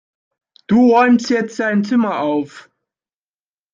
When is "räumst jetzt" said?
0.95-1.59